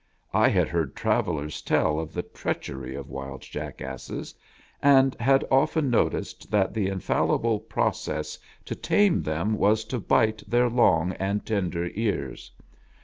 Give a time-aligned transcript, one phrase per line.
[0.33, 4.33] I had heard travellers tell of the treachery of Wild Jackasses,
[4.81, 10.71] and had often noticed that the infallible process to tame them was to bite their
[10.71, 12.49] long and tender ears.